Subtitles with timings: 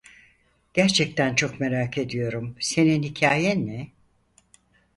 [0.73, 3.87] Gerçekten çok merak ediyorum, senin hikâyen ne?